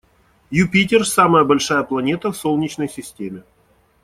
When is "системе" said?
2.89-3.43